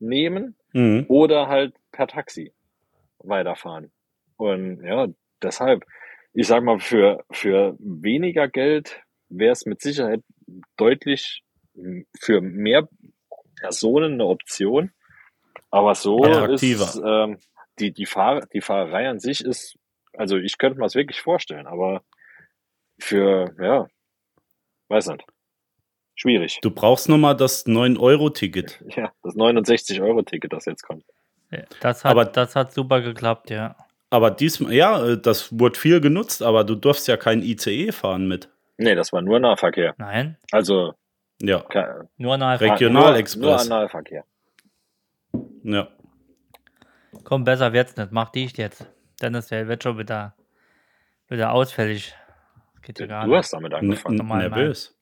nehmen 0.00 0.56
Mhm. 0.72 1.06
oder 1.08 1.46
halt 1.46 1.76
per 1.92 2.08
Taxi 2.08 2.52
weiterfahren. 3.18 3.92
Und 4.36 4.82
ja, 4.82 5.06
deshalb, 5.40 5.84
ich 6.32 6.48
sag 6.48 6.64
mal, 6.64 6.80
für, 6.80 7.24
für 7.30 7.76
weniger 7.78 8.48
Geld 8.48 9.00
wäre 9.28 9.52
es 9.52 9.66
mit 9.66 9.80
Sicherheit 9.80 10.20
deutlich 10.76 11.42
m, 11.76 12.06
für 12.18 12.40
mehr 12.40 12.88
Personen 13.56 14.14
eine 14.14 14.26
Option. 14.26 14.92
Aber 15.70 15.94
so 15.94 16.22
Attraktiver. 16.24 16.84
ist 16.84 17.00
ähm, 17.04 17.38
die, 17.78 17.92
die, 17.92 18.06
Fahr 18.06 18.46
die 18.52 18.60
Fahrerei 18.60 19.08
an 19.08 19.18
sich 19.18 19.44
ist, 19.44 19.76
also 20.16 20.36
ich 20.36 20.58
könnte 20.58 20.78
mir 20.78 20.84
das 20.84 20.94
wirklich 20.94 21.20
vorstellen, 21.20 21.66
aber 21.66 22.02
für, 23.00 23.54
ja, 23.60 23.86
weiß 24.88 25.08
nicht. 25.08 25.24
Schwierig. 26.16 26.60
Du 26.62 26.70
brauchst 26.70 27.08
nochmal 27.08 27.36
das 27.36 27.66
9-Euro-Ticket. 27.66 28.84
Ja, 28.96 29.12
das 29.24 29.34
69-Euro-Ticket, 29.34 30.52
das 30.52 30.64
jetzt 30.66 30.82
kommt. 30.82 31.04
Das 31.80 32.04
hat, 32.04 32.10
Aber- 32.12 32.24
das 32.24 32.54
hat 32.56 32.72
super 32.72 33.00
geklappt, 33.00 33.50
ja. 33.50 33.76
Aber 34.10 34.30
diesmal, 34.30 34.72
ja, 34.72 35.04
äh, 35.04 35.20
das 35.20 35.58
wurde 35.58 35.76
viel 35.78 36.00
genutzt, 36.00 36.40
aber 36.42 36.62
du 36.62 36.76
durfst 36.76 37.08
ja 37.08 37.16
kein 37.16 37.42
ICE 37.42 37.90
fahren 37.90 38.28
mit. 38.28 38.48
Nee, 38.76 38.94
das 38.94 39.12
war 39.12 39.22
nur 39.22 39.38
Nahverkehr. 39.40 39.94
Nein, 39.98 40.36
Also 40.50 40.94
Ja, 41.40 41.60
ke- 41.60 42.08
nur 42.16 42.36
nach. 42.36 42.60
Regionalexpress. 42.60 43.40
Nur, 43.40 43.50
nur 43.52 43.60
Analverkehr. 43.78 44.24
ja. 45.62 45.88
Komm, 47.24 47.44
besser 47.44 47.72
wird's 47.72 47.96
nicht. 47.96 48.10
Mach 48.12 48.30
dicht 48.30 48.58
jetzt. 48.58 48.86
Dennis, 49.22 49.46
der 49.46 49.68
wird 49.68 49.82
schon 49.82 49.98
wieder, 49.98 50.34
wieder 51.28 51.52
ausfällig. 51.52 52.14
Geht 52.82 52.98
ja 52.98 53.06
gar 53.06 53.24
Du 53.24 53.30
nicht. 53.30 53.38
hast 53.38 53.52
damit 53.52 53.72
N 53.72 53.78
angefangen. 53.78 54.16
Normal, 54.16 54.48
nervös. 54.48 54.98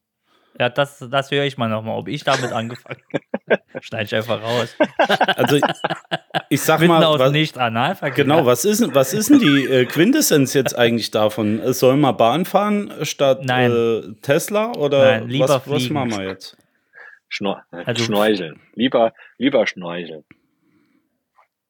Ja, 0.61 0.69
das, 0.69 0.99
das 1.11 1.31
höre 1.31 1.45
ich 1.45 1.57
mal 1.57 1.69
nochmal, 1.69 1.99
ob 1.99 2.09
ich 2.09 2.23
damit 2.25 2.53
angefangen 2.53 3.01
Schneid 3.81 4.07
ich 4.07 4.15
einfach 4.15 4.43
raus. 4.43 4.77
Also, 5.37 5.59
ich 6.49 6.61
sag 6.61 6.81
Mitten 6.81 6.93
mal, 6.93 7.19
was, 7.19 7.33
Nicht-Analverkehr. 7.33 8.25
genau, 8.25 8.47
was 8.47 8.65
ist, 8.65 8.95
was 8.95 9.13
ist 9.13 9.31
denn 9.31 9.39
die 9.39 9.65
äh, 9.65 9.85
Quintessenz 9.87 10.55
jetzt 10.55 10.77
eigentlich 10.77 11.11
davon? 11.11 11.61
Äh, 11.61 11.73
Soll 11.73 11.97
man 11.97 12.17
Bahn 12.17 12.45
fahren 12.45 12.93
statt 13.03 13.45
Nein. 13.45 13.71
Äh, 13.71 14.15
Tesla? 14.23 14.73
Oder 14.77 15.21
Nein, 15.21 15.29
lieber 15.29 15.49
was, 15.49 15.69
was 15.69 15.91
machen 15.91 16.11
wir 16.11 16.25
jetzt? 16.29 16.57
Schnor 17.29 17.63
Also- 17.71 18.05
Schnorcheln. 18.05 18.61
Lieber, 18.75 19.15
lieber 19.39 19.67
schnorcheln. 19.67 20.25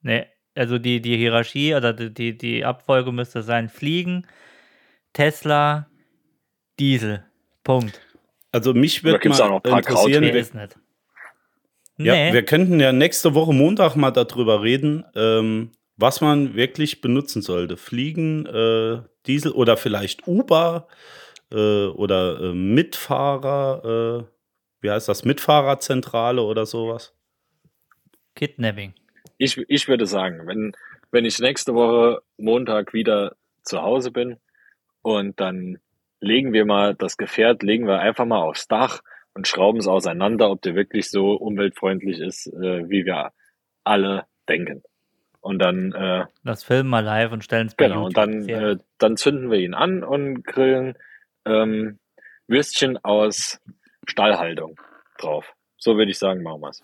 Nee, 0.00 0.26
also 0.56 0.78
die, 0.78 1.00
die 1.00 1.16
Hierarchie 1.16 1.74
oder 1.74 1.92
die, 1.92 2.36
die, 2.36 2.64
Abfolge 2.64 3.12
müsste 3.12 3.42
sein: 3.42 3.68
Fliegen, 3.68 4.26
Tesla, 5.12 5.88
Diesel. 6.80 7.24
Punkt. 7.62 8.00
Also, 8.50 8.74
mich 8.74 9.04
würde 9.04 9.28
mal 9.28 9.40
auch 9.40 9.48
noch 9.48 9.56
ein 9.64 9.70
paar 9.70 9.78
interessieren, 9.78 10.24
wir, 10.24 10.32
nicht. 10.54 10.76
Ja, 12.04 12.14
Nee, 12.14 12.32
wir 12.32 12.44
könnten 12.44 12.80
ja 12.80 12.92
nächste 12.92 13.34
Woche 13.34 13.52
Montag 13.52 13.96
mal 13.96 14.10
darüber 14.10 14.62
reden, 14.62 15.04
ähm, 15.14 15.72
was 15.96 16.20
man 16.20 16.54
wirklich 16.54 17.00
benutzen 17.00 17.42
sollte. 17.42 17.76
Fliegen, 17.76 18.46
äh, 18.46 19.02
Diesel 19.26 19.52
oder 19.52 19.76
vielleicht 19.76 20.26
Uber 20.26 20.88
äh, 21.50 21.86
oder 21.86 22.40
äh, 22.40 22.54
Mitfahrer, 22.54 24.20
äh, 24.20 24.24
wie 24.80 24.90
heißt 24.90 25.08
das, 25.08 25.24
Mitfahrerzentrale 25.24 26.42
oder 26.42 26.66
sowas. 26.66 27.14
Kidnapping. 28.34 28.94
Ich, 29.38 29.58
ich 29.68 29.88
würde 29.88 30.06
sagen, 30.06 30.46
wenn, 30.46 30.72
wenn 31.10 31.24
ich 31.24 31.38
nächste 31.38 31.74
Woche 31.74 32.22
Montag 32.36 32.92
wieder 32.92 33.36
zu 33.62 33.82
Hause 33.82 34.10
bin 34.10 34.38
und 35.02 35.38
dann 35.40 35.78
legen 36.20 36.52
wir 36.52 36.64
mal 36.64 36.94
das 36.94 37.16
Gefährt, 37.16 37.62
legen 37.62 37.86
wir 37.86 37.98
einfach 38.00 38.24
mal 38.24 38.40
aufs 38.40 38.68
Dach 38.68 39.02
und 39.34 39.48
schrauben 39.48 39.78
es 39.78 39.86
auseinander, 39.86 40.50
ob 40.50 40.62
der 40.62 40.74
wirklich 40.74 41.10
so 41.10 41.32
umweltfreundlich 41.32 42.20
ist, 42.20 42.46
äh, 42.46 42.88
wie 42.88 43.04
wir 43.04 43.32
alle 43.84 44.26
denken. 44.48 44.82
Und 45.40 45.58
dann, 45.58 45.92
äh, 45.92 46.26
Das 46.44 46.62
filmen 46.62 46.88
mal 46.88 47.04
live 47.04 47.32
und 47.32 47.42
stellen 47.42 47.66
es 47.66 47.74
bei 47.74 47.88
genau, 47.88 48.06
und 48.06 48.16
YouTube. 48.16 48.32
dann, 48.32 48.42
Sehr 48.42 48.62
äh, 48.62 48.76
dann 48.98 49.16
zünden 49.16 49.50
wir 49.50 49.58
ihn 49.58 49.74
an 49.74 50.04
und 50.04 50.44
grillen 50.44 50.96
ähm, 51.44 51.98
Würstchen 52.46 52.96
aus 53.04 53.60
Stallhaltung 54.06 54.80
drauf. 55.18 55.52
So 55.78 55.96
würde 55.96 56.12
ich 56.12 56.18
sagen, 56.18 56.42
machen 56.42 56.60
wir's. 56.60 56.82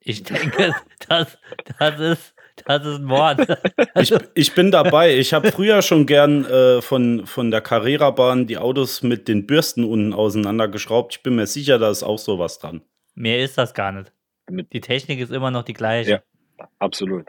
Ich 0.00 0.24
denke, 0.24 0.74
das, 1.08 1.38
das, 1.78 2.00
ist, 2.00 2.34
Das 2.66 2.84
ist 2.86 2.98
ein 3.00 3.04
Mord. 3.04 3.46
Ich, 3.94 4.14
ich 4.34 4.54
bin 4.54 4.70
dabei. 4.70 5.16
Ich 5.18 5.34
habe 5.34 5.52
früher 5.52 5.82
schon 5.82 6.06
gern 6.06 6.44
äh, 6.46 6.80
von, 6.80 7.26
von 7.26 7.50
der 7.50 7.60
Carrera-Bahn 7.60 8.46
die 8.46 8.56
Autos 8.58 9.02
mit 9.02 9.28
den 9.28 9.46
Bürsten 9.46 9.84
unten 9.84 10.12
auseinandergeschraubt. 10.14 11.16
Ich 11.16 11.22
bin 11.22 11.36
mir 11.36 11.46
sicher, 11.46 11.78
da 11.78 11.90
ist 11.90 12.02
auch 12.02 12.18
sowas 12.18 12.58
dran. 12.58 12.82
Mehr 13.14 13.44
ist 13.44 13.58
das 13.58 13.74
gar 13.74 13.92
nicht. 13.92 14.12
Die 14.48 14.80
Technik 14.80 15.20
ist 15.20 15.30
immer 15.30 15.50
noch 15.50 15.62
die 15.64 15.74
gleiche. 15.74 16.10
Ja. 16.58 16.66
Absolut. 16.78 17.26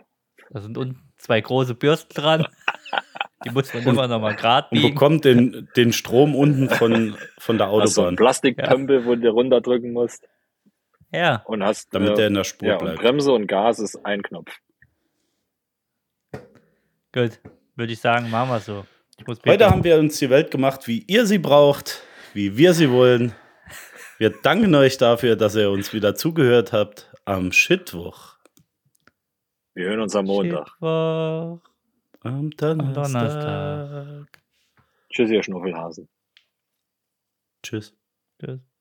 Da 0.51 0.61
sind 0.61 0.77
unten 0.77 1.01
zwei 1.17 1.41
große 1.41 1.75
Bürsten 1.75 2.13
dran. 2.13 2.47
Die 3.45 3.49
muss 3.49 3.73
man 3.73 3.83
immer 3.83 4.07
noch 4.07 4.21
mal 4.21 4.35
gerade 4.35 4.67
Und 4.71 4.77
biegen. 4.81 4.93
bekommt 4.93 5.25
den, 5.25 5.67
den 5.75 5.91
Strom 5.91 6.33
unten 6.35 6.69
von, 6.69 7.15
von 7.39 7.57
der 7.57 7.67
Hast 7.67 7.93
so 7.93 8.01
einen 8.01 8.07
Autobahn, 8.09 8.15
Plastikpömpel, 8.15 9.05
wo 9.05 9.15
du 9.15 9.29
runterdrücken 9.29 9.91
musst 9.91 10.25
Ja, 11.11 11.43
und 11.45 11.61
hast 11.63 11.93
damit 11.93 12.11
äh, 12.11 12.15
der 12.15 12.27
in 12.27 12.33
der 12.35 12.43
Spur 12.45 12.69
ja, 12.69 12.75
und 12.75 12.85
bleibt. 12.85 12.99
Bremse 13.01 13.31
und 13.33 13.47
Gas 13.47 13.79
ist 13.79 13.97
ein 14.05 14.21
Knopf. 14.23 14.51
Gut. 17.13 17.39
Würde 17.75 17.93
ich 17.93 17.99
sagen, 17.99 18.29
machen 18.29 18.49
wir 18.49 18.59
so. 18.59 18.85
Ich 19.17 19.25
muss 19.25 19.39
Heute 19.45 19.69
haben 19.69 19.83
wir 19.83 19.97
uns 19.97 20.17
die 20.19 20.29
Welt 20.29 20.51
gemacht, 20.51 20.87
wie 20.87 20.99
ihr 21.07 21.25
sie 21.25 21.37
braucht, 21.37 22.03
wie 22.33 22.57
wir 22.57 22.73
sie 22.73 22.89
wollen. 22.91 23.33
Wir 24.17 24.31
danken 24.31 24.75
euch 24.75 24.97
dafür, 24.97 25.35
dass 25.35 25.55
ihr 25.55 25.69
uns 25.69 25.93
wieder 25.93 26.15
zugehört 26.15 26.73
habt 26.73 27.11
am 27.25 27.51
Shitwoch. 27.51 28.37
Wir 29.73 29.87
hören 29.87 30.01
uns 30.01 30.15
am 30.15 30.25
Montag. 30.25 30.67
Mittwoch. 30.79 31.59
Am 32.21 32.49
Donnerstag. 32.51 32.93
Donnerstag. 32.93 34.41
Tschüss, 35.09 35.29
ihr 35.29 35.43
Schnuffelhasen. 35.43 36.07
Tschüss. 37.63 37.95
Tschüss. 38.39 38.72